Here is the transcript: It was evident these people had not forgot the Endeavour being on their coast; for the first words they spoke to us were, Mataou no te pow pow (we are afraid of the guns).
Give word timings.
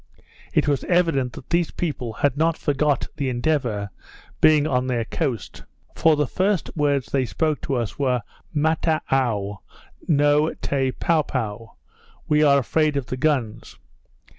It 0.51 0.67
was 0.67 0.83
evident 0.85 1.37
these 1.51 1.69
people 1.69 2.11
had 2.11 2.35
not 2.35 2.57
forgot 2.57 3.07
the 3.17 3.29
Endeavour 3.29 3.91
being 4.41 4.65
on 4.65 4.87
their 4.87 5.05
coast; 5.05 5.63
for 5.93 6.15
the 6.15 6.25
first 6.25 6.75
words 6.75 7.11
they 7.11 7.23
spoke 7.23 7.61
to 7.61 7.75
us 7.75 7.99
were, 7.99 8.23
Mataou 8.55 9.59
no 10.07 10.51
te 10.55 10.91
pow 10.93 11.21
pow 11.21 11.75
(we 12.27 12.41
are 12.41 12.57
afraid 12.57 12.97
of 12.97 13.05
the 13.05 13.17
guns). 13.17 13.77